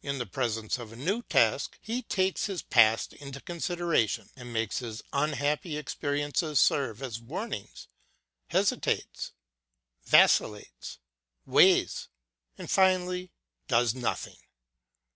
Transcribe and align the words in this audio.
In 0.00 0.18
the 0.18 0.26
presence 0.26 0.78
of 0.78 0.92
a 0.92 0.94
new 0.94 1.22
task 1.22 1.76
he 1.82 2.00
takes 2.02 2.44
his 2.46 2.62
past 2.62 3.12
into 3.12 3.40
consideration 3.40 4.30
and 4.36 4.52
makes 4.52 4.78
his 4.78 5.02
unhappy 5.12 5.76
experiences 5.76 6.60
serve 6.60 7.02
as 7.02 7.20
warnings, 7.20 7.88
hesitates, 8.50 9.32
vacillates, 10.04 11.00
weighs, 11.46 12.06
and 12.56 12.70
finally 12.70 13.22
LOOKING 13.22 13.32
BACKWARD 13.66 13.84
197 13.96 14.02
docs 14.06 14.24
nothing. 14.24 14.46